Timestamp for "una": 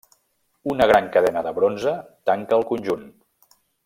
0.71-0.87